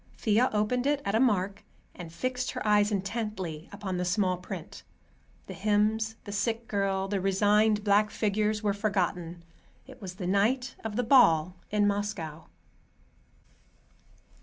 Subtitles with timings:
[0.17, 1.63] Thea opened it at a mark,
[1.93, 4.81] and fixed her eyes intently upon the small print.
[5.45, 9.43] The hymns, the sick girl, the resigned black figures were forgotten.
[9.85, 12.47] It was the night of the ball in Moscow.